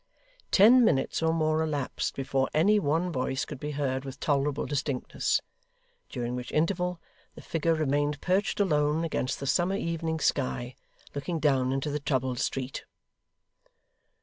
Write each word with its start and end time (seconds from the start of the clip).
Ten 0.49 0.83
minutes 0.83 1.21
or 1.21 1.31
more 1.31 1.61
elapsed 1.61 2.15
before 2.15 2.49
any 2.55 2.79
one 2.79 3.11
voice 3.11 3.45
could 3.45 3.59
be 3.59 3.69
heard 3.73 4.03
with 4.03 4.19
tolerable 4.19 4.65
distinctness; 4.65 5.41
during 6.09 6.35
which 6.35 6.51
interval 6.51 6.99
the 7.35 7.41
figure 7.43 7.75
remained 7.75 8.19
perched 8.19 8.59
alone, 8.59 9.03
against 9.03 9.39
the 9.39 9.45
summer 9.45 9.75
evening 9.75 10.19
sky, 10.19 10.73
looking 11.13 11.37
down 11.37 11.71
into 11.71 11.91
the 11.91 11.99
troubled 11.99 12.39
street. 12.39 12.83